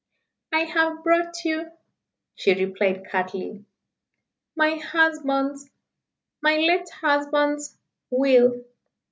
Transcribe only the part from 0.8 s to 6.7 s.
brought you," she replied curtly, "my husband's my